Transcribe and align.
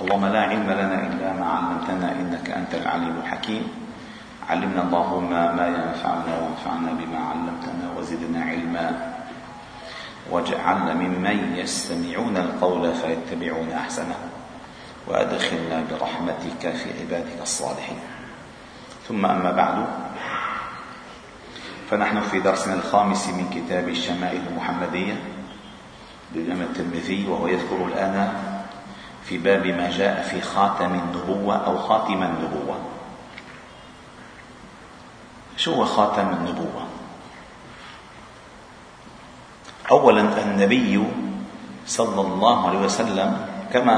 اللهم 0.00 0.26
لا 0.26 0.40
علم 0.40 0.70
لنا 0.70 1.06
إلا 1.06 1.32
ما 1.32 1.46
علمتنا 1.46 2.12
إنك 2.12 2.50
أنت 2.50 2.74
العليم 2.74 3.16
الحكيم. 3.24 3.68
علمنا 4.48 4.82
اللهم 4.82 5.30
ما 5.30 5.66
ينفعنا 5.68 6.32
وانفعنا 6.40 6.90
بما 6.92 7.18
علمتنا 7.18 7.86
وزدنا 7.98 8.44
علما. 8.44 9.12
واجعلنا 10.30 10.94
ممن 10.94 11.56
يستمعون 11.56 12.36
القول 12.36 12.94
فيتبعون 12.94 13.72
أحسنه. 13.72 14.18
وأدخلنا 15.08 15.84
برحمتك 15.90 16.62
في 16.72 16.88
عبادك 17.00 17.42
الصالحين. 17.42 18.00
ثم 19.08 19.26
أما 19.26 19.52
بعد 19.52 19.86
فنحن 21.90 22.20
في 22.20 22.40
درسنا 22.40 22.74
الخامس 22.74 23.28
من 23.28 23.50
كتاب 23.50 23.88
الشمائل 23.88 24.40
المحمدية 24.50 25.14
للإمام 26.34 26.60
الترمذي 26.62 27.26
وهو 27.28 27.46
يذكر 27.46 27.86
الآن 27.86 28.49
في 29.30 29.38
باب 29.38 29.66
ما 29.66 29.90
جاء 29.90 30.22
في 30.22 30.40
خاتم 30.40 30.94
النبوة 30.94 31.56
أو 31.56 31.78
خاتم 31.78 32.22
النبوة. 32.22 32.76
شو 35.56 35.74
هو 35.74 35.84
خاتم 35.84 36.28
النبوة؟ 36.28 36.82
أولا 39.90 40.42
النبي 40.42 41.04
صلى 41.86 42.20
الله 42.20 42.68
عليه 42.68 42.78
وسلم 42.78 43.46
كما 43.72 43.96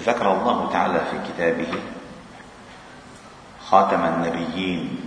ذكر 0.00 0.32
الله 0.32 0.70
تعالى 0.72 1.00
في 1.10 1.16
كتابه 1.30 1.72
خاتم 3.70 4.04
النبيين. 4.04 5.00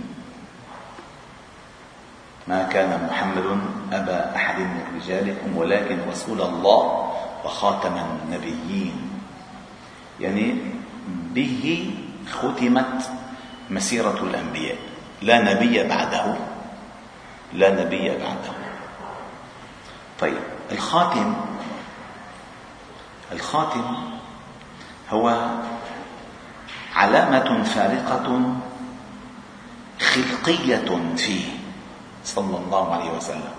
ما 2.48 2.62
كان 2.62 3.08
محمد 3.10 3.60
أبا 3.92 4.36
أحد 4.36 4.58
من 4.58 4.82
رجالكم 4.96 5.56
ولكن 5.56 5.98
رسول 6.08 6.40
الله 6.40 7.12
وخاتم 7.44 7.96
النبيين. 7.96 9.09
يعني 10.20 10.56
به 11.34 11.90
ختمت 12.32 13.10
مسيرة 13.70 14.18
الأنبياء. 14.22 14.76
لا 15.22 15.54
نبي 15.54 15.88
بعده. 15.88 16.36
لا 17.52 17.84
نبي 17.84 18.08
بعده. 18.10 18.52
طيب 20.20 20.42
الخاتم 20.72 21.34
الخاتم 23.32 23.96
هو 25.10 25.50
علامة 26.94 27.62
فارقة 27.62 28.56
خلقية 30.00 31.14
فيه 31.16 31.44
صلى 32.24 32.56
الله 32.58 32.94
عليه 32.94 33.10
وسلم. 33.10 33.52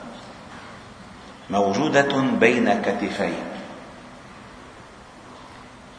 موجودة 1.50 2.22
بين 2.22 2.82
كتفيه 2.82 3.51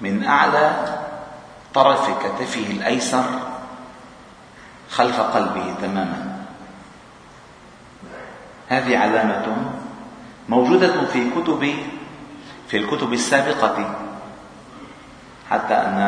من 0.02 0.24
أعلى 0.24 0.98
طرف 1.74 2.10
كتفه 2.24 2.66
الأيسر 2.70 3.24
خلف 4.90 5.20
قلبه 5.20 5.74
تماما. 5.82 6.38
هذه 8.68 8.98
علامة 8.98 9.72
موجودة 10.48 11.06
في 11.06 11.30
كتب 11.30 11.74
في 12.68 12.76
الكتب 12.76 13.12
السابقة 13.12 13.94
حتى 15.50 15.74
أن 15.74 15.98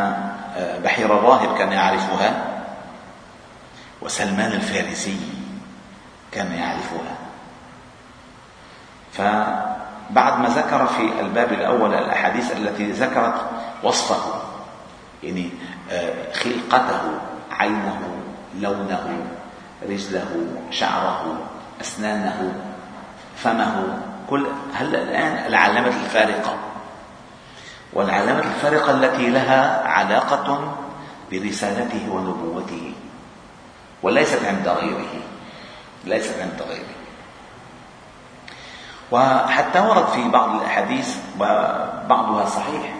آه، 0.57 0.79
بحير 0.79 1.19
الراهب 1.19 1.59
كان 1.59 1.73
يعرفها 1.73 2.45
وسلمان 4.03 4.53
الفارسي 4.53 5.21
كان 6.33 6.53
يعرفها. 6.53 7.15
فبعد 9.13 10.39
ما 10.39 10.49
ذكر 10.49 10.87
في 10.87 11.21
الباب 11.21 11.53
الأول 11.53 11.95
الأحاديث 11.95 12.53
التي 12.53 12.91
ذكرت 12.91 13.35
وصفه. 13.85 14.43
يعني 15.23 15.51
آه، 15.91 16.33
خلقته 16.33 17.01
عينه 17.51 18.01
لونه 18.61 19.27
رجله 19.83 20.47
شعره 20.71 21.39
أسنانه 21.81 22.53
فمه 23.37 23.99
كل 24.31 24.47
هلا 24.75 25.03
الآن 25.03 25.47
العلامة 25.47 25.87
الفارقة؟ 25.89 26.57
والعلامة 27.93 28.41
الفارقة 28.41 28.91
التي 28.91 29.31
لها 29.31 29.89
علاقة 29.89 30.75
برسالته 31.33 32.11
ونبوته 32.11 32.93
وليست 34.03 34.45
عند 34.45 34.69
غيره 34.69 35.23
ليست 36.05 36.35
عند 36.41 36.63
غيره 36.69 36.95
وحتى 39.13 39.81
ورد 39.81 40.07
في 40.07 40.29
بعض 40.29 40.55
الأحاديث 40.55 41.17
وبعضها 41.41 42.47
صحيح. 42.47 42.95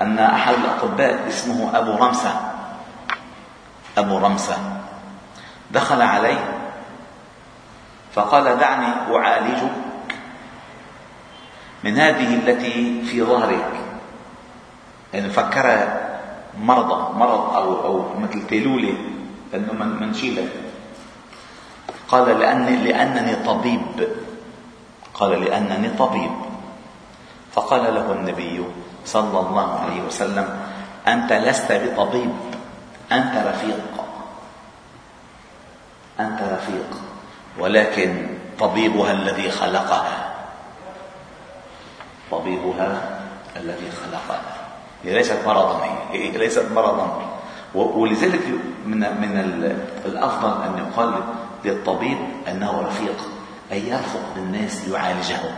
أن 0.00 0.18
أحد 0.18 0.54
الأطباء 0.54 1.28
اسمه 1.28 1.78
أبو 1.78 2.04
رمسة. 2.04 2.40
أبو 3.98 4.18
رمسة. 4.18 4.56
دخل 5.70 6.02
عليه 6.02 6.44
فقال 8.12 8.58
دعني 8.58 8.86
أعالجك 9.16 9.72
من 11.84 11.98
هذه 11.98 12.34
التي 12.34 13.02
في 13.02 13.22
ظهرك. 13.22 13.70
يعني 15.14 15.30
فكرها 15.30 16.08
مرضى 16.60 17.18
مرض 17.18 17.56
أو 17.56 17.84
أو 17.84 18.18
مثل 18.18 18.46
تيلولة 18.46 18.94
لأنه 19.52 19.72
منشيلة 19.72 20.48
قال 22.08 22.38
لأني 22.40 22.76
لأنني 22.76 23.34
طبيب. 23.36 24.08
قال 25.14 25.30
لأنني 25.44 25.88
طبيب. 25.88 26.32
فقال 27.52 27.94
له 27.94 28.12
النبي 28.12 28.64
صلى 29.04 29.40
الله 29.40 29.80
عليه 29.80 30.02
وسلم 30.02 30.60
أنت 31.08 31.32
لست 31.32 31.72
بطبيب 31.72 32.32
أنت 33.12 33.34
رفيق. 33.46 33.84
أنت 36.20 36.40
رفيق 36.42 36.90
ولكن 37.58 38.26
طبيبها 38.58 39.12
الذي 39.12 39.50
خلقها. 39.50 40.32
طبيبها 42.30 43.20
الذي 43.56 43.90
خلقها. 43.90 44.40
هي 45.04 45.14
ليست 45.14 45.38
مرضا 45.46 45.80
هي 46.12 46.30
ليست 46.30 46.66
مرضا. 46.74 47.32
ولذلك 47.74 48.42
من 48.86 48.98
من 48.98 49.34
الأفضل 50.04 50.62
أن 50.62 50.78
يقال 50.78 51.14
للطبيب 51.64 52.18
أنه 52.48 52.82
رفيق 52.86 53.16
اي 53.72 53.88
يرفق 53.88 54.20
بالناس 54.34 54.88
ليعالجهم 54.88 55.54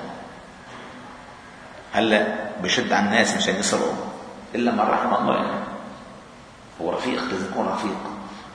هلا 1.95 2.27
بشد 2.63 2.93
على 2.93 3.07
الناس 3.07 3.37
مشان 3.37 3.55
يسرقوا 3.55 3.95
إلا 4.55 4.73
من 4.73 4.81
رحم 4.81 5.15
الله. 5.15 5.35
يعني. 5.35 5.65
هو 6.81 6.91
رفيق 6.91 7.25
لازم 7.25 7.47
يكون 7.53 7.67
رفيق. 7.67 7.97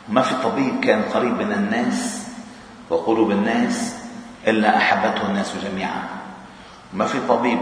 ما 0.10 0.22
في 0.22 0.36
طبيب 0.44 0.80
كان 0.80 1.02
قريب 1.02 1.34
من 1.34 1.52
الناس 1.52 2.28
وقلوب 2.90 3.32
الناس 3.32 3.96
إلا 4.48 4.78
أحبته 4.78 5.26
الناس 5.26 5.54
جميعا. 5.64 6.04
ما 6.94 7.06
في 7.06 7.20
طبيب 7.30 7.60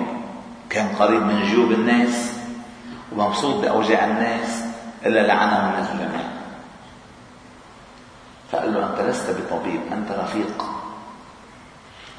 كان 0.70 0.88
قريب 0.96 1.22
من 1.22 1.44
جيوب 1.44 1.72
الناس 1.72 2.32
ومبسوط 3.12 3.56
بأوجاع 3.56 4.06
الناس 4.06 4.64
إلا 5.06 5.20
لعنه 5.20 5.70
الناس 5.70 5.90
جميعا. 5.90 6.34
فقال 8.52 8.74
له 8.74 8.90
أنت 8.90 9.10
لست 9.10 9.30
بطبيب 9.30 9.82
أنت 9.92 10.12
رفيق. 10.12 10.66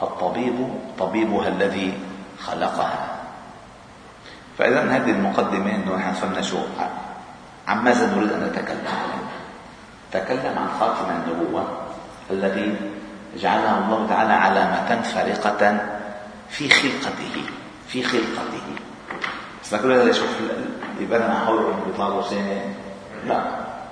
الطبيب 0.03 0.69
طبيبها 0.99 1.49
الذي 1.49 1.99
خلقها. 2.39 3.08
فإذا 4.59 4.81
هذه 4.81 5.11
المقدمة 5.11 5.75
أنه 5.75 5.97
نحن 5.97 6.15
صرنا 6.21 6.43
شو؟ 6.43 6.59
عن 7.69 7.85
ماذا 7.85 8.15
نريد 8.15 8.33
أن 8.33 8.51
نتكلم؟ 8.51 8.87
تكلم 10.13 10.59
عن 10.59 10.69
خاتم 10.81 11.11
النبوة 11.11 11.65
الذي 12.31 12.77
جعلها 13.37 13.79
الله 13.79 14.07
تعالى 14.09 14.33
علامة 14.33 15.03
فارقة 15.03 15.81
في 16.51 16.71
خلقته 16.71 17.43
في 17.89 18.03
خلقته. 18.03 18.67
بس 19.63 19.75
كل 19.75 19.93
هذا 19.93 20.11
يشوف 20.11 20.29
يبان 21.01 21.35
حوله 21.47 21.85
بيطلعوا 21.87 22.23
لا 23.27 23.41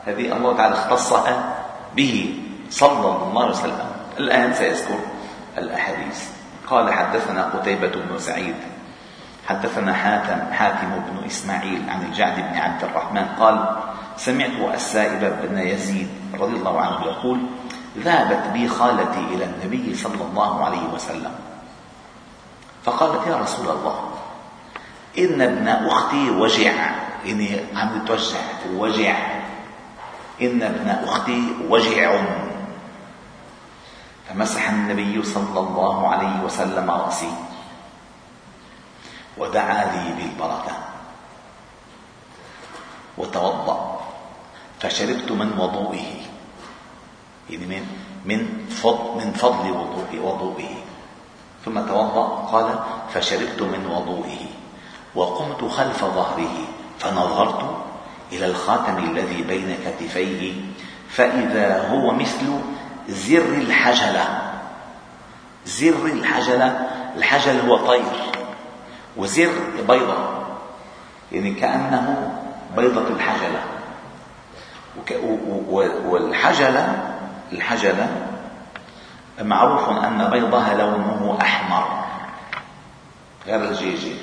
هذه 0.07 0.37
الله 0.37 0.57
تعالى 0.57 0.75
اختصها 0.75 1.55
به 1.97 2.43
صلى 2.71 3.09
الله 3.23 3.43
عليه 3.43 3.55
وسلم. 3.55 3.91
الآن 4.19 4.55
سيذكر 4.55 4.99
الأحاديث. 5.59 6.29
قال 6.67 6.93
حدثنا 6.93 7.43
قتيبة 7.43 7.93
بن 7.95 8.19
سعيد. 8.19 8.55
حدثنا 9.49 9.93
حاتم 9.93 10.53
حاتم 10.53 10.89
بن 10.89 11.27
إسماعيل 11.27 11.91
عن 11.91 12.03
الجعد 12.03 12.37
بن 12.37 12.57
عبد 12.59 12.85
الرحمن 12.85 13.25
قال 13.39 13.77
سمعت 14.17 14.75
السائب 14.75 15.23
بن 15.43 15.59
يزيد 15.59 16.09
رضي 16.35 16.57
الله 16.57 16.81
عنه 16.81 17.07
يقول 17.07 17.39
ذهبت 17.99 18.53
بي 18.53 18.69
خالتي 18.69 19.21
إلى 19.21 19.45
النبي 19.45 19.95
صلى 19.95 20.23
الله 20.31 20.65
عليه 20.65 20.85
وسلم. 20.95 21.35
فقالت 22.85 23.27
يا 23.27 23.37
رسول 23.37 23.69
الله 23.69 24.11
إن 25.19 25.41
ابن 25.41 25.69
أختي 25.69 26.31
وجع 26.31 26.73
إني 27.27 27.61
عم 27.75 27.97
يتوجع 27.97 28.39
وجع. 28.75 29.17
إن 30.43 30.63
ابن 30.63 30.89
أختي 31.05 31.43
وجع. 31.69 32.23
فمسح 34.29 34.71
النبي 34.71 35.23
صلى 35.23 35.59
الله 35.61 36.09
عليه 36.09 36.41
وسلم 36.45 36.91
رأسي. 36.91 37.46
ودعا 39.39 39.85
لي 39.85 40.15
بالبركة. 40.15 40.77
وتوضأ. 43.19 44.01
فشربت 44.81 45.33
من 45.33 45.59
وضوئه. 45.59 46.15
يعني 47.51 47.67
من 47.67 47.87
من 48.25 48.67
فضل 48.71 49.25
من 49.25 49.33
فضل 49.33 49.71
وضوء 49.71 50.21
وضوئه. 50.23 50.75
ثم 51.65 51.81
توضأ. 51.81 52.27
قال 52.53 52.79
فشربت 53.15 53.63
من 53.63 53.87
وضوئه. 53.87 54.47
وقمت 55.15 55.73
خلف 55.73 56.05
ظهره. 56.05 56.57
فنظرت 56.99 57.77
إلى 58.33 58.47
الخاتم 58.47 58.99
الذي 58.99 59.43
بين 59.43 59.77
كتفيه. 59.85 60.53
فإذا 61.09 61.89
هو 61.89 62.13
مثل 62.13 62.61
زر 63.09 63.55
الحجلة. 63.55 64.53
زر 65.67 66.07
الحجلة. 66.07 66.89
الحجل 67.17 67.61
هو 67.61 67.77
طير. 67.77 68.26
وزر 69.17 69.51
بيضة. 69.89 70.47
يعني 71.33 71.55
كأنه 71.55 72.35
بيضة 72.77 73.09
الحجلة. 73.09 73.63
والحجلة 76.07 77.15
الحجلة 77.53 78.27
معروف 79.41 79.89
أن 79.89 80.31
بيضها 80.31 80.75
لونه 80.75 81.39
أحمر. 81.43 82.05
غير 83.47 83.69
الجيجي. 83.69 84.17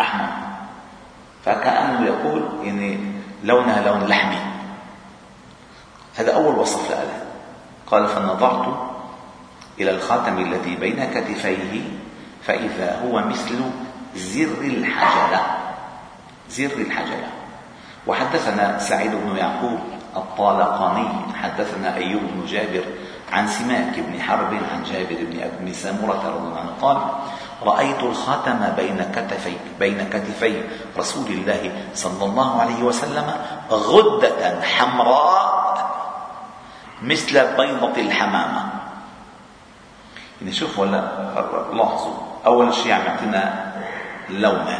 أحمر. 0.00 0.28
فكأنه 1.44 2.06
يقول 2.06 2.48
يعني 2.62 2.98
لونها 3.44 3.80
لون 3.80 4.08
لحمي. 4.08 4.38
هذا 6.16 6.34
أول 6.34 6.54
وصف 6.54 6.90
لها. 6.90 7.24
قال 7.86 8.08
فنظرت 8.08 8.90
إلى 9.80 9.90
الخاتم 9.90 10.38
الذي 10.38 10.76
بين 10.76 11.04
كتفيه 11.04 11.99
فإذا 12.42 13.02
هو 13.04 13.18
مثل 13.18 13.60
زر 14.16 14.60
الحجلة. 14.60 15.40
زر 16.50 16.72
الحجلة. 16.78 17.28
وحدثنا 18.06 18.78
سعيد 18.78 19.10
بن 19.10 19.36
يعقوب 19.36 19.78
الطالقاني 20.16 21.08
حدثنا 21.42 21.94
أيوب 21.96 22.22
بن 22.22 22.46
جابر 22.46 22.84
عن 23.32 23.48
سماك 23.48 24.00
بن 24.00 24.22
حرب 24.22 24.54
عن 24.54 24.82
جابر 24.92 25.16
بن 25.20 25.40
أبي 25.40 25.74
سامرة 25.74 26.22
رضي 26.26 26.38
الله 26.48 26.60
عنه 26.60 26.72
قال 26.82 26.98
رأيت 27.62 28.02
الخاتم 28.02 28.72
بين 28.76 29.12
كتفي 29.14 29.56
بين 29.78 30.08
كتفي 30.08 30.62
رسول 30.98 31.26
الله 31.26 31.72
صلى 31.94 32.24
الله 32.24 32.60
عليه 32.60 32.82
وسلم 32.82 33.34
غدة 33.70 34.60
حمراء 34.62 35.90
مثل 37.02 37.56
بيضة 37.56 37.96
الحمامة. 37.96 38.68
يعني 40.40 40.52
شوف 40.52 40.78
ولا 40.78 41.00
لاحظوا. 41.72 42.29
أول 42.46 42.74
شيء 42.74 42.92
عم 42.92 43.00
يعطينا 43.00 43.72
لونا 44.30 44.78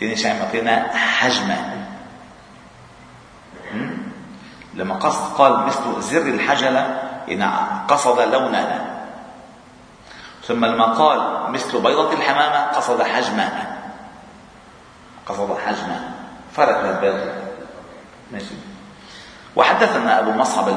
ثاني 0.00 0.16
شيء 0.16 0.30
عم 0.30 0.36
يعطينا 0.36 0.96
حجما 0.96 1.86
لما 4.74 4.94
قصد 4.94 5.36
قال 5.36 5.66
مثل 5.66 6.00
زر 6.02 6.22
الحجلة 6.22 7.02
يعني 7.28 7.86
قصد 7.88 8.20
لونها 8.20 8.84
ثم 10.44 10.64
لما 10.64 10.84
قال 10.84 11.50
مثل 11.52 11.80
بيضة 11.80 12.12
الحمامة 12.12 12.66
قصد 12.66 13.02
حجمها 13.02 13.76
قصد 15.26 15.58
حجمها 15.66 16.10
فرق 16.56 16.78
البيض. 16.84 17.20
ماشي. 18.32 18.54
وحدثنا 19.56 20.18
أبو 20.18 20.30
مصعب 20.30 20.68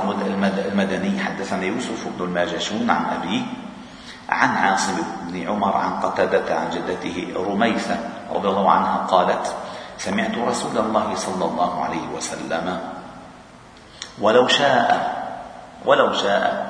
المدني 0.71 1.19
حدثنا 1.19 1.63
يوسف 1.63 2.07
بن 2.07 2.25
الماجشون 2.25 2.89
عن 2.89 3.05
أبيه 3.05 3.41
عن 4.29 4.49
عاصم 4.49 4.97
بن 5.21 5.49
عمر 5.49 5.77
عن 5.77 5.99
قتادة 5.99 6.55
عن 6.55 6.69
جدته 6.69 7.33
رميثة 7.35 7.97
رضي 8.33 8.47
الله 8.47 8.71
عنها 8.71 8.97
قالت 8.97 9.55
سمعت 9.97 10.37
رسول 10.37 10.77
الله 10.77 11.15
صلى 11.15 11.45
الله 11.45 11.83
عليه 11.83 12.07
وسلم 12.15 12.79
ولو 14.21 14.47
شاء 14.47 15.19
ولو 15.85 16.13
شاء 16.13 16.69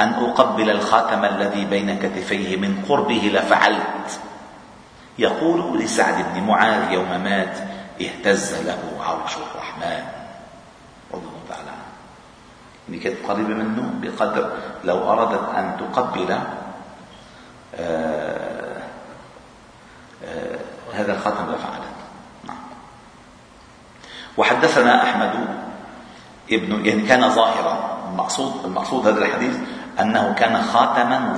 أن 0.00 0.12
أقبل 0.12 0.70
الخاتم 0.70 1.24
الذي 1.24 1.64
بين 1.64 1.98
كتفيه 1.98 2.56
من 2.56 2.84
قربه 2.88 3.30
لفعلت. 3.34 4.20
يقول 5.18 5.78
لسعد 5.78 6.24
بن 6.34 6.42
معاذ 6.42 6.92
يوم 6.92 7.20
مات 7.24 7.58
اهتز 8.02 8.54
له 8.54 8.80
عرش 9.00 9.36
الرحمن. 9.36 10.04
رضي 11.14 11.26
الله 11.26 11.44
تعالى 11.48 11.70
عنه. 11.70 11.88
يعني 12.88 12.98
كانت 12.98 13.16
قريبة 13.28 13.54
منه 13.54 13.90
بقدر 14.02 14.50
لو 14.84 15.12
أرادت 15.12 15.54
أن 15.54 15.76
تقبل 15.78 16.38
آه 17.74 18.82
آه 20.24 20.58
هذا 20.94 21.12
الخاتم 21.12 21.44
لفعلت 21.52 21.94
نعم. 22.44 22.56
وحدثنا 24.36 25.02
أحمد 25.02 25.30
ابن 26.52 26.86
يعني 26.86 27.02
كان 27.02 27.30
ظاهرا 27.30 27.98
المقصود 28.10 28.64
المقصود 28.64 29.06
هذا 29.06 29.24
الحديث 29.24 29.56
أنه 30.00 30.34
كان 30.34 30.62
خاتما 30.62 31.34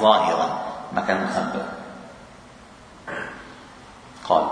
ظاهرا 0.00 0.58
ما 0.92 1.00
كان 1.00 1.24
مخبأ 1.24 1.66
قال 4.28 4.48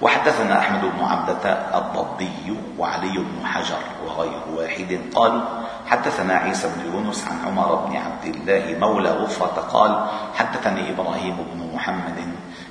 وحدثنا 0.00 0.58
أحمد 0.58 0.80
بن 0.80 1.04
عبدة 1.04 1.52
الضبي 1.78 2.56
وعلي 2.78 3.18
بن 3.18 3.46
حجر 3.46 3.78
وغير 4.06 4.42
واحد. 4.54 5.00
قال 5.14 5.42
حدثنا 5.90 6.34
عيسى 6.34 6.68
بن 6.68 6.92
يونس 6.92 7.24
عن 7.28 7.48
عمر 7.48 7.74
بن 7.74 7.96
عبد 7.96 8.24
الله 8.24 8.76
مولى 8.80 9.10
غفرة 9.10 9.60
قال 9.72 10.06
حدثني 10.34 10.90
إبراهيم 10.90 11.36
بن 11.36 11.74
محمد 11.74 12.18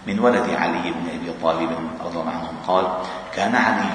من 0.08 0.20
ولد 0.20 0.50
علي 0.50 0.92
بن 0.92 1.06
أبي 1.10 1.34
طالب 1.44 1.72
رضي 2.06 2.20
الله 2.20 2.32
عنه 2.32 2.52
قال 2.68 2.86
كان 3.34 3.56
علي 3.56 3.90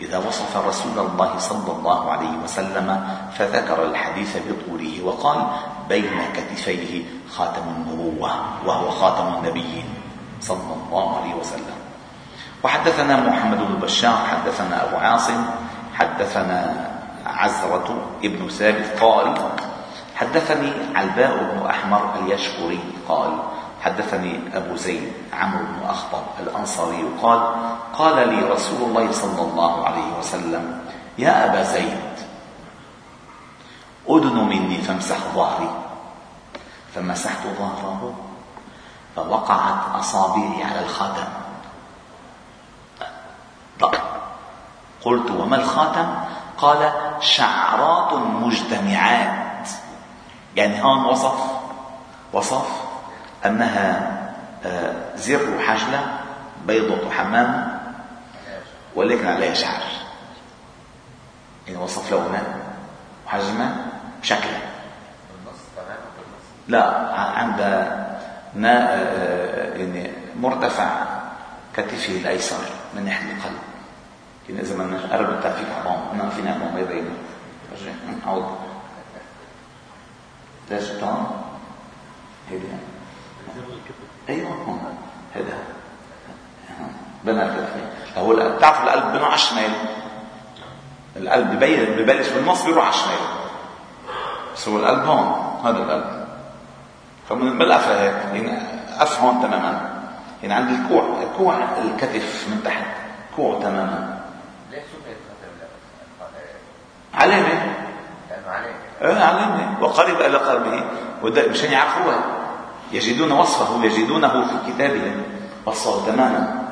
إذا 0.00 0.18
وصف 0.18 0.56
رسول 0.56 0.98
الله 0.98 1.38
صلى 1.38 1.72
الله 1.72 2.10
عليه 2.10 2.34
وسلم 2.44 3.08
فذكر 3.32 3.84
الحديث 3.84 4.36
بطوله 4.36 5.00
وقال 5.04 5.46
بين 5.88 6.18
كتفيه 6.34 7.04
خاتم 7.30 7.62
النبوة 7.76 8.30
وهو 8.66 8.90
خاتم 8.90 9.34
النبيين 9.34 9.84
صلى 10.40 10.74
الله 10.74 11.20
عليه 11.20 11.34
وسلم. 11.34 11.78
وحدثنا 12.64 13.16
محمد 13.16 13.58
بن 13.58 13.74
بشار 13.80 14.18
حدثنا 14.26 14.84
أبو 14.84 14.96
عاصم 14.96 15.44
حدثنا 15.94 16.90
عزرة 17.36 17.96
ابن 18.24 18.48
ثابت 18.48 19.00
قال 19.00 19.34
حدثني 20.14 20.72
علباء 20.94 21.36
بن 21.36 21.66
أحمر 21.66 22.14
اليشكري 22.18 22.80
قال 23.08 23.38
حدثني 23.82 24.40
أبو 24.54 24.76
زيد 24.76 25.12
عمرو 25.32 25.64
بن 25.64 25.86
أخطب 25.88 26.22
الأنصاري 26.40 27.04
قال 27.22 27.40
قال 27.98 28.28
لي 28.28 28.42
رسول 28.42 28.88
الله 28.88 29.12
صلى 29.12 29.42
الله 29.42 29.86
عليه 29.86 30.18
وسلم 30.18 30.80
يا 31.18 31.44
أبا 31.44 31.62
زيد 31.62 32.00
أدن 34.08 34.36
مني 34.36 34.78
فامسح 34.78 35.18
ظهري. 35.34 35.70
فمسحت 36.94 37.46
ظهره 37.58 38.14
فوقعت 39.16 40.00
أصابعي 40.00 40.64
على 40.64 40.80
الخاتم. 40.80 41.28
قلت 45.04 45.30
وما 45.30 45.56
الخاتم؟ 45.56 46.14
قال 46.58 46.92
شعرات 47.20 48.12
مجتمعات. 48.14 49.68
يعني 50.56 50.82
هون 50.82 51.04
وصف. 51.04 51.44
وصف 52.32 52.68
أنها 53.46 54.12
آه، 54.64 55.16
زر 55.16 55.58
حجلة 55.66 56.18
بيضة 56.66 57.10
حمام 57.10 57.78
ولكن 58.94 59.26
عليها 59.26 59.54
شعر. 59.54 59.82
يعني 61.66 61.78
وصف 61.78 62.12
لونها 62.12 62.42
وحجمها 63.26 63.76
وشكلها 64.22 64.60
لا 66.68 67.12
عند 67.14 67.60
ما 68.54 68.94
آه، 68.94 69.74
يعني 69.76 70.12
مرتفع 70.40 70.88
كتفه 71.76 72.12
الأيسر 72.12 72.56
من 72.94 73.04
ناحية 73.04 73.32
القلب. 73.32 73.58
يعني 74.48 74.60
اذا 74.60 74.74
بدنا 74.74 75.06
نقرب 75.06 75.28
الترفيق 75.28 75.66
عظام 75.80 76.18
ما 76.18 76.28
فينا 76.28 76.58
نعمل 76.58 76.72
بيضين 76.74 77.08
عود 78.26 78.44
ليش 80.70 80.84
تمام 80.88 81.26
هيدي 82.50 82.64
أيوه. 84.28 84.78
هذا 85.34 85.58
بنى 87.24 87.42
الكتفين 87.42 87.88
هو 88.16 88.56
بتعرف 88.56 88.82
القلب 88.82 89.12
بنوع 89.12 89.26
على 89.26 89.34
الشمال 89.34 89.70
القلب 91.16 91.50
ببلش 91.98 92.28
بالنص 92.28 92.62
بيروح 92.62 92.84
على 92.84 92.94
الشمال 92.94 93.46
بس 94.56 94.68
هو 94.68 94.78
القلب 94.78 95.04
هون. 95.04 95.60
هذا 95.64 95.78
القلب. 95.78 96.26
فمن 97.28 97.58
بالقفا 97.58 98.02
هيك. 98.02 98.14
يعني 98.34 98.58
قف 99.00 99.20
هون 99.20 99.42
تماما. 99.42 100.00
يعني 100.42 100.54
عند 100.54 100.80
الكوع 100.80 101.24
كوع 101.38 101.54
الكتف 101.84 102.46
من 102.48 102.62
تحت. 102.64 102.86
كوع 103.36 103.60
تماما. 103.60 104.20
علامة 107.14 107.74
علامة 109.00 109.24
علامة 109.24 109.82
وقرب 109.82 110.20
إلى 110.20 110.38
قلبه. 110.38 110.84
مشان 111.50 111.72
يعرفوها 111.72 112.18
يجدون 112.92 113.32
وصفه. 113.32 113.84
يجدونه 113.84 114.46
في 114.46 114.72
كتابهم 114.72 115.22
وصفه 115.66 116.12
تماما. 116.12 116.62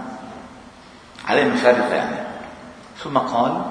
بن 1.44 1.56
فارقة 1.56 1.94
يعني. 1.94 2.16
ثم 3.04 3.18
قال 3.18 3.62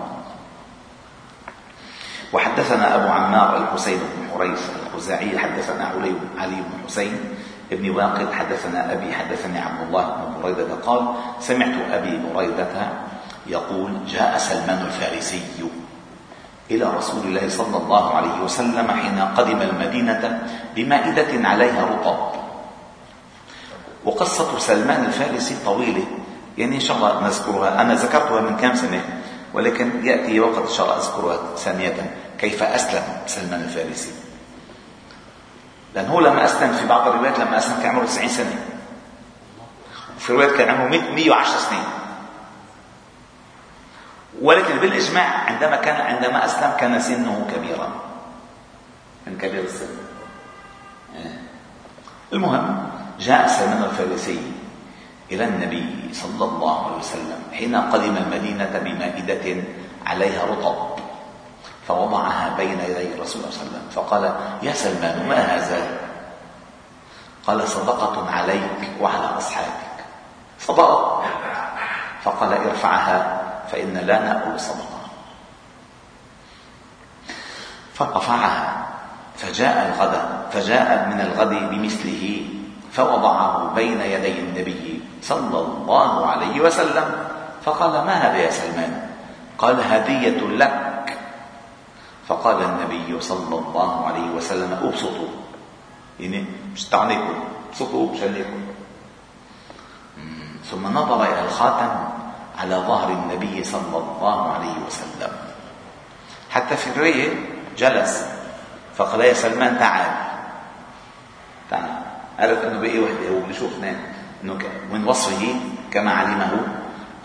وحدثنا 2.34 2.96
أبو 2.96 3.08
عمار 3.08 3.58
الحسين 3.58 4.00
بن 4.00 4.30
حريث 4.34 4.70
الخزاعي 4.86 5.40
حدثنا 5.40 5.86
علي 5.86 6.14
علي 6.38 6.56
بن 6.56 6.86
حسين 6.88 7.36
ابن 7.72 7.90
واقد. 7.90 8.34
حدثنا 8.34 8.94
أبي. 8.94 9.14
حدثني 9.14 9.60
عبد 9.60 9.82
الله 9.88 10.04
بن 10.04 10.42
بريدة. 10.42 10.76
قال 10.86 11.16
سمعت 11.40 11.92
أبي 11.92 12.22
بريدة 12.34 12.90
يقول 13.48 13.92
جاء 14.08 14.38
سلمان 14.38 14.86
الفارسي 14.86 15.42
إلى 16.72 16.86
رسول 16.86 17.24
الله 17.26 17.50
صلى 17.50 17.78
الله 17.78 18.16
عليه 18.16 18.42
وسلم 18.44 18.92
حين 18.92 19.20
قدم 19.38 19.62
المدينة 19.62 20.48
بمائدة 20.76 21.48
عليها 21.50 21.86
رطب. 21.86 22.20
وقصة 24.06 24.60
سلمان 24.60 25.06
الفارسي 25.06 25.56
طويلة 25.66 26.06
يعني 26.58 26.76
إن 26.76 26.80
شاء 26.80 26.98
الله 26.98 27.24
نذكرها. 27.24 27.82
أنا 27.82 27.94
ذكرتها 27.94 28.42
من 28.42 28.58
كم 28.58 28.76
سنة 28.76 29.02
ولكن 29.54 30.06
يأتي 30.06 30.40
وقت 30.40 30.58
إن 30.58 30.74
شاء 30.74 30.86
الله 30.86 30.98
أذكرها 30.98 31.56
ثانية. 31.58 32.16
كيف 32.40 32.64
أسلم 32.64 33.04
سلمان 33.28 33.62
الفارسي؟ 33.62 34.12
لأن 35.96 36.08
هو 36.08 36.20
لما 36.20 36.46
أسلم 36.46 36.74
في 36.74 36.88
بعض 36.88 37.08
الروايات 37.08 37.40
لما 37.40 37.58
أسلم 37.58 37.76
كان 37.84 37.96
عمره 37.96 38.06
90 38.06 38.28
سنة. 38.28 38.56
وفي 40.18 40.34
روايات 40.34 40.52
كان 40.52 40.70
عمره 40.70 40.88
110 40.88 41.58
سنين. 41.58 41.84
ولكن 44.42 44.78
بالإجماع 44.80 45.26
عندما 45.26 45.76
كان 45.76 46.02
عندما 46.02 46.46
أسلم 46.46 46.72
كان 46.80 47.00
سنه 47.00 47.48
كبيرا. 47.56 47.90
من 49.28 49.38
كبير 49.38 49.64
السن. 49.64 49.90
آه. 51.16 51.38
المهم 52.34 52.90
جاء 53.20 53.48
سلمان 53.48 53.84
الفارسي 53.84 54.52
إلى 55.32 55.46
النبي 55.46 56.14
صلى 56.14 56.46
الله 56.46 56.86
عليه 56.86 56.98
وسلم 56.98 57.42
حين 57.54 57.76
قدم 57.76 58.18
المدينة 58.18 58.80
بمائدة 58.84 59.64
عليها 60.06 60.46
رطب 60.46 61.00
فوضعها 61.88 62.54
بين 62.58 62.80
يدي 62.80 63.14
الرسول 63.14 63.42
صلى 63.42 63.52
الله 63.52 63.60
عليه 63.60 63.70
وسلم 63.70 63.90
فقال 63.92 64.36
يا 64.62 64.74
سلمان 64.74 65.30
ما 65.30 65.36
هذا؟ 65.36 65.98
قال 67.48 67.68
صدقة 67.68 68.32
عليك 68.32 68.82
وعلى 69.02 69.38
أصحابك. 69.38 70.06
صدقة 70.60 71.24
فقال 72.24 72.54
ارفعها. 72.54 73.43
فإن 73.74 73.98
لا 73.98 74.20
نأكل 74.20 74.60
صدقة. 74.60 75.02
فرفعها 77.94 78.86
فجاء 79.38 79.76
الغد 79.90 80.16
فجاء 80.54 81.10
من 81.10 81.20
الغد 81.22 81.70
بمثله 81.70 82.46
فوضعه 82.92 83.74
بين 83.74 84.02
يدي 84.02 84.40
النبي 84.40 85.02
صلى 85.22 85.60
الله 85.60 86.28
عليه 86.28 86.62
وسلم 86.62 87.26
فقال 87.66 88.06
ما 88.06 88.14
هذا 88.14 88.38
يا 88.38 88.52
سلمان؟ 88.52 89.10
قال 89.58 89.82
هدية 89.82 90.38
لك. 90.38 91.18
فقال 92.28 92.64
النبي 92.64 93.22
صلى 93.22 93.58
الله 93.58 94.08
عليه 94.08 94.30
وسلم 94.38 94.80
أبسطوا. 94.84 95.34
يعني 96.20 96.46
مش 96.74 96.86
تعنيكم 96.86 97.44
أبسطوا 97.70 98.16
ثم 100.72 100.88
نظر 100.88 101.24
إلى 101.24 101.42
الخاتم. 101.46 102.23
على 102.60 102.76
ظهر 102.76 103.10
النبي 103.10 103.64
صلى 103.64 103.98
الله 103.98 104.52
عليه 104.52 104.76
وسلم. 104.88 105.32
حتى 106.50 106.76
في 106.76 106.88
الرواية 106.88 107.30
جلس 107.78 108.26
فقال 108.96 109.22
يا 109.22 109.34
سلمان 109.34 109.80
تعال. 109.80 110.12
تعال. 111.70 111.92
عرف 112.40 112.64
إنه 112.64 112.80
بقي 112.80 113.00
وحدة 113.00 113.30
هو 113.30 113.40
بيشوف 113.48 113.74
اثنين 113.74 113.98
إنه 114.44 114.60
من 114.92 115.08
وصفه 115.08 115.56
كما 115.92 116.14
علمه 116.14 116.52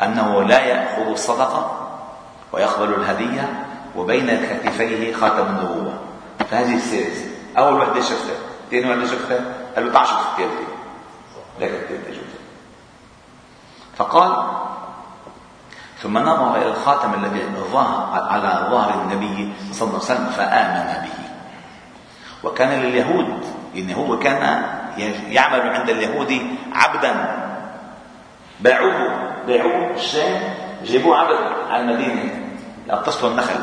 أنه 0.03 0.43
لا 0.43 0.61
يأخذ 0.61 1.11
الصدقة 1.11 1.89
ويقبل 2.53 2.95
الهدية 2.95 3.67
وبين 3.97 4.47
كتفيه 4.47 5.15
خاتم 5.15 5.47
النبوة. 5.47 5.95
فهذه 6.51 6.75
السيرة 6.75 7.13
أول 7.59 7.75
وحدة 7.75 8.01
شفتها. 8.01 8.37
ثاني 8.71 8.91
وحدة 8.91 9.07
شفتها. 9.07 9.41
قال 9.77 9.87
له 9.87 9.93
تعال 9.93 10.07
شوف 10.07 10.19
الثالثه 10.19 10.67
لك 11.61 11.71
الثالثه 11.71 12.13
شفتها. 12.13 12.39
فقال 13.97 14.58
ثم 16.03 16.19
نظر 16.19 16.57
إلى 16.57 16.67
الخاتم 16.67 17.15
الذي 17.15 17.43
ظهر 17.73 18.29
على 18.31 18.69
ظهر 18.71 19.03
النبي 19.03 19.53
صلى 19.73 19.89
الله 19.89 20.01
عليه 20.01 20.15
وسلم 20.15 20.27
فآمن 20.27 21.05
به. 21.05 21.19
وكان 22.45 22.83
لليهود 22.83 23.45
ان 23.77 23.91
هو 23.93 24.19
كان 24.19 24.63
يعمل 25.29 25.61
عند 25.61 25.91
اليهود 25.91 26.41
عبدا. 26.75 27.15
باعوه 28.61 29.19
باعوه 29.47 29.95
الشام 29.95 30.41
جيبوه 30.85 31.19
عبد 31.19 31.39
على 31.71 31.83
المدينة 31.83 32.55
لاتصلوا 32.87 33.31
النخل. 33.31 33.61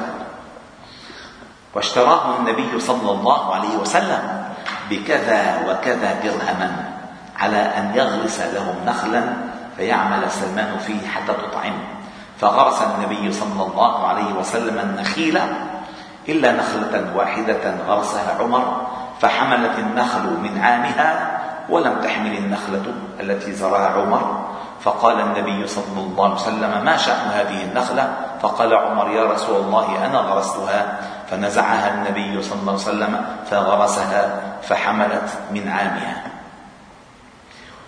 واشتراه 1.75 2.37
النبي 2.39 2.79
صلى 2.79 3.11
الله 3.11 3.55
عليه 3.55 3.77
وسلم 3.77 4.43
بكذا 4.89 5.69
وكذا 5.69 6.19
درهما 6.23 6.91
على 7.39 7.57
أن 7.57 7.91
يغرس 7.95 8.39
لهم 8.41 8.75
نخلا 8.85 9.23
فيعمل 9.77 10.31
سلمان 10.31 10.77
فيه 10.77 11.07
حتى 11.07 11.33
تطعمه. 11.33 11.83
فغرس 12.41 12.81
النبي 12.81 13.31
صلى 13.31 13.63
الله 13.65 14.07
عليه 14.07 14.33
وسلم 14.33 14.79
النخيل 14.79 15.39
إلا 16.29 16.51
نخلة 16.51 17.05
واحدة 17.15 17.75
غرسها 17.87 18.37
عمر 18.39 18.81
فحملت 19.21 19.79
النخل 19.79 20.23
من 20.43 20.61
عامها 20.61 21.39
ولم 21.69 22.01
تحمل 22.03 22.37
النخلة 22.37 22.83
التي 23.19 23.51
زرعها 23.51 24.01
عمر. 24.01 24.45
فقال 24.81 25.19
النبي 25.19 25.67
صلى 25.67 25.97
الله 25.97 26.25
عليه 26.25 26.35
وسلم 26.35 26.85
ما 26.85 26.97
شأن 26.97 27.27
هذه 27.33 27.63
النخلة؟ 27.63 28.13
فقال 28.41 28.73
عمر 28.73 29.11
يا 29.11 29.23
رسول 29.31 29.55
الله 29.55 30.05
أنا 30.05 30.17
غرستها. 30.17 30.99
فنزعها 31.31 31.93
النبي 31.93 32.41
صلى 32.41 32.59
الله 32.61 32.71
عليه 32.71 32.81
وسلم 32.81 33.25
فغرسها 33.51 34.41
فحملت 34.61 35.29
من 35.51 35.67
عامها. 35.67 36.23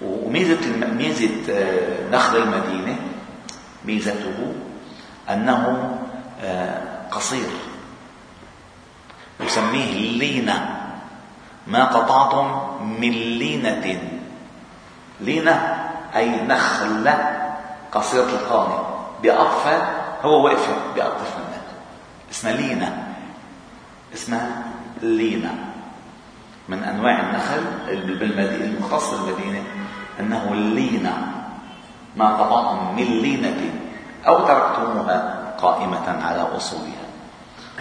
وميزة 0.01 0.87
ميزة 0.97 1.53
آه، 1.53 2.09
نخل 2.11 2.37
المدينة 2.37 2.95
ميزته 3.87 4.53
أنه 5.29 5.93
آه، 6.43 6.81
قصير. 7.11 7.49
يسميه 9.39 9.93
اللينة 9.93 10.75
ما 11.67 11.85
قطعتم 11.85 12.77
من 12.83 13.11
لينة. 13.11 14.01
لينة 15.21 15.85
أي 16.15 16.41
نخلة 16.41 17.47
قصيرة 17.91 18.29
القامة 18.29 18.83
بأطفى 19.23 19.81
هو 20.23 20.45
واقف 20.45 20.69
بأطف 20.95 21.37
منها 21.37 21.61
اسمها 22.31 22.53
لينة. 22.53 23.07
اسمها 24.13 24.63
لينة. 25.01 25.55
من 26.69 26.83
أنواع 26.83 27.19
النخل 27.19 27.63
بالمدينة 28.17 28.65
المختص 28.65 29.13
بالمدينة 29.13 29.63
أنه 30.19 30.49
اللينة 30.51 31.36
ما 32.17 32.35
قطعتم 32.35 32.95
من 32.95 33.03
لينة 33.21 33.73
أو 34.27 34.47
تركتموها 34.47 35.37
قائمة 35.61 36.25
على 36.25 36.47
أصولها. 36.57 37.07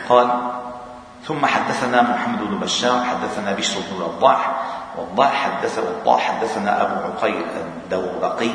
قال 0.09 0.29
ثم 1.25 1.47
حدثنا 1.47 2.03
محمد 2.03 2.39
بن 2.39 2.59
بشار 2.59 3.05
حدثنا 3.05 3.53
بشر 3.53 3.81
بن 3.91 4.03
وضاح 4.03 4.51
وضاح 4.99 5.33
حدث 5.35 5.79
وضاح 5.79 6.21
حدثنا 6.21 6.83
أبو 6.83 6.95
عقيل 6.95 7.43
الدورقي 7.57 8.51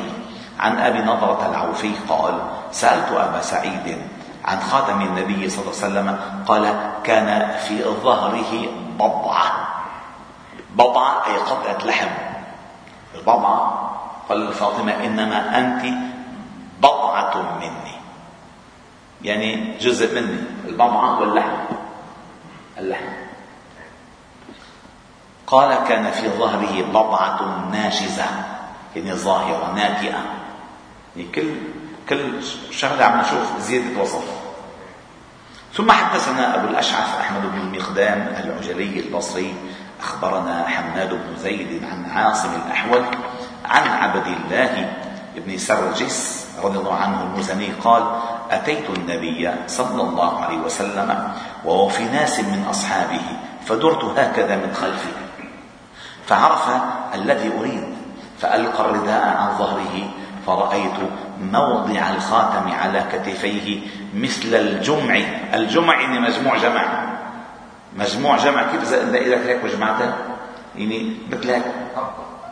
عن 0.60 0.78
أبي 0.78 0.98
نضرة 0.98 1.48
العوفي 1.50 1.92
قال 2.08 2.34
سألت 2.72 3.12
أبا 3.12 3.40
سعيد 3.40 3.98
عن 4.44 4.60
خاتم 4.60 5.00
النبي 5.00 5.50
صلى 5.50 5.60
الله 5.60 5.74
عليه 5.82 5.86
وسلم 5.86 6.18
قال 6.46 6.74
كان 7.04 7.56
في 7.58 7.84
ظهره 7.84 8.52
بضعه 8.98 9.52
بضعه 10.74 11.26
أي 11.26 11.36
قطعة 11.36 11.86
لحم. 11.86 12.08
البضعه 13.14 13.81
قال 14.32 14.46
لفاطمه 14.46 15.04
إنما 15.04 15.58
أنت 15.58 15.94
بضعة 16.80 17.58
مني. 17.60 17.96
يعني 19.22 19.78
جزء 19.78 20.20
مني 20.20 20.40
البضعة 20.68 21.20
واللحم. 21.20 21.56
اللحم. 22.78 23.12
قال 25.46 25.88
كان 25.88 26.10
في 26.10 26.28
ظهره 26.28 26.82
بضعة 26.82 27.68
ناشزة 27.72 28.24
يعني 28.96 29.12
ظاهرة 29.12 29.72
ناتئة 29.74 30.24
يعني 31.16 31.28
كل 31.34 31.54
كل 32.08 32.42
شغلة 32.70 33.04
عم 33.04 33.20
نشوف 33.20 33.58
زيادة 33.60 34.02
وصف. 34.02 34.24
ثم 35.74 35.90
حدثنا 35.90 36.54
أبو 36.54 36.68
الأشعث 36.68 37.20
أحمد 37.20 37.42
بن 37.52 37.60
المقدام 37.60 38.34
العجلي 38.44 39.00
البصري 39.00 39.54
أخبرنا 40.00 40.68
حماد 40.68 41.10
بن 41.10 41.36
زيد 41.36 41.84
عن 41.84 42.10
عاصم 42.10 42.48
الأحول 42.66 43.04
عن 43.72 43.88
عبد 43.88 44.26
الله 44.26 44.92
بن 45.36 45.58
سرجس 45.58 46.46
رضي 46.62 46.78
الله 46.78 46.94
عنه 46.94 47.22
المزني 47.22 47.68
قال 47.84 48.02
أتيت 48.50 48.90
النبي 48.90 49.50
صلى 49.66 50.02
الله 50.02 50.44
عليه 50.44 50.58
وسلم 50.58 51.32
وهو 51.64 51.88
في 51.88 52.04
ناس 52.04 52.40
من 52.40 52.66
أصحابه 52.70 53.22
فدرت 53.66 54.04
هكذا 54.04 54.56
من 54.56 54.72
فعرف 56.26 56.68
الذي 57.14 57.50
أريد 57.58 57.84
فألقى 58.40 58.80
الرداء 58.84 59.36
عن 59.36 59.58
ظهره 59.58 60.10
فرأيت 60.46 60.98
موضع 61.40 62.10
الخاتم 62.10 62.70
على 62.72 63.04
كتفيه 63.12 63.80
مثل 64.14 64.54
الجمع 64.54 65.20
الجمع 65.54 66.00
يعني 66.00 66.20
مجموع 66.20 66.56
جمع 66.56 67.12
مجموع 67.96 68.36
جمع 68.36 68.62
كيف 68.62 68.94
إذا 68.94 69.18
إذا 69.18 69.46
هيك 69.46 69.64
وجمعتها 69.64 70.14
يعني 70.76 71.16
مثل 71.32 71.50
هيك 71.50 71.62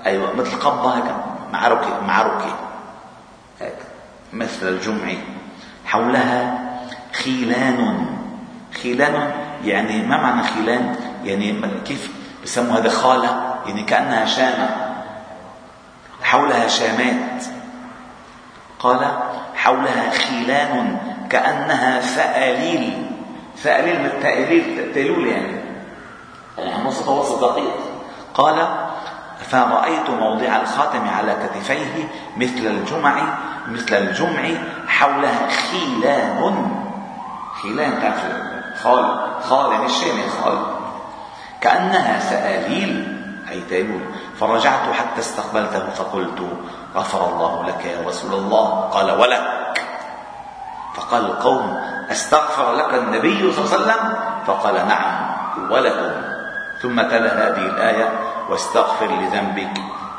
أيوة 0.06 0.36
مثل 0.36 0.56
قبضة 0.60 0.96
هيك 0.96 1.14
معركة 1.52 2.00
معركة 2.06 2.56
هيك 3.60 3.76
مثل 4.32 4.68
الجمع 4.68 5.12
حولها 5.86 6.58
خيلان. 7.12 8.06
خيلان 8.82 9.32
يعني 9.64 10.06
ما 10.06 10.16
معنى 10.16 10.42
خيلان؟ 10.42 10.96
يعني 11.24 11.62
كيف 11.84 12.10
بسموا 12.44 12.78
هذا 12.78 12.88
خالة؟ 12.88 13.54
يعني 13.66 13.82
كأنها 13.82 14.26
شامة. 14.26 14.68
حولها 16.22 16.68
شامات. 16.68 17.44
قال 18.78 19.18
حولها 19.54 20.10
خيلان 20.10 20.98
كأنها 21.30 22.00
فأليل. 22.00 23.06
فأليل 23.56 24.02
من 24.02 24.10
تأليل 24.22 24.92
تألول 24.94 25.26
يعني. 25.26 25.60
يعني 26.58 26.88
وسط 26.88 27.44
دقيق. 27.44 27.74
قال 28.34 28.89
فرأيت 29.50 30.10
موضع 30.10 30.56
الخاتم 30.62 31.08
على 31.08 31.36
كتفيه 31.42 32.08
مثل 32.36 32.66
الجمع 32.66 33.22
مثل 33.68 33.94
الجمع 33.96 34.42
حولها 34.88 35.48
خيلان 35.48 36.70
خيلان 37.62 38.02
تعرف 38.02 38.24
خال 38.82 39.04
خال 39.48 39.72
يعني 39.72 39.86
الشام 39.86 40.16
خال. 40.44 40.58
كأنها 41.60 42.20
سآليل 42.20 43.16
أي 43.50 43.60
تيمون 43.60 44.02
فرجعت 44.40 44.92
حتى 44.92 45.20
استقبلته 45.20 45.90
فقلت 45.90 46.42
غفر 46.94 47.28
الله 47.28 47.66
لك 47.66 47.84
يا 47.84 48.08
رسول 48.08 48.34
الله. 48.34 48.80
قال 48.80 49.10
ولك. 49.20 49.82
فقال 50.94 51.24
القوم 51.26 51.80
أستغفر 52.10 52.74
لك 52.74 52.94
النبي 52.94 53.52
صلى 53.52 53.64
الله 53.64 53.74
عليه 53.74 53.84
وسلم؟ 53.84 54.14
فقال 54.46 54.74
نعم 54.74 55.30
ولكم. 55.70 56.10
ثم 56.82 57.00
تلا 57.00 57.48
هذه 57.48 57.66
الآية 57.66 58.29
واستغفر 58.50 59.06
لذنبك 59.06 59.74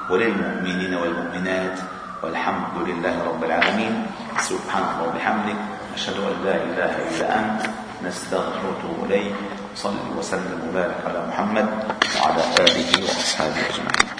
وللمؤمنين 0.10 0.94
والمؤمنات 0.96 1.80
والحمد 2.24 2.76
لله 2.88 3.16
رب 3.28 3.44
العالمين. 3.44 3.94
سبحانك 4.40 4.98
وبحمدك 5.08 5.60
أشهد 5.96 6.18
أن 6.18 6.36
لا 6.46 6.56
إله 6.56 6.94
إلا 7.12 7.26
أنت 7.40 7.62
نستغفرك 8.08 8.64
ونتوب 8.64 9.12
إليك. 9.12 9.36
صل 9.76 10.00
وسلم 10.18 10.60
وبارك 10.70 11.00
على 11.06 11.20
محمد 11.28 11.68
وعلى 12.22 12.44
آله 12.60 12.90
وأصحابه 13.04 13.60
أجمعين. 13.70 14.12